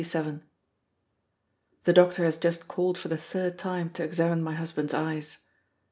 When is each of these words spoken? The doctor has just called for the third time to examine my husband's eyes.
The 0.01 0.41
doctor 1.93 2.23
has 2.23 2.35
just 2.35 2.67
called 2.67 2.97
for 2.97 3.07
the 3.07 3.17
third 3.17 3.59
time 3.59 3.91
to 3.91 4.03
examine 4.03 4.41
my 4.41 4.55
husband's 4.55 4.95
eyes. 4.95 5.37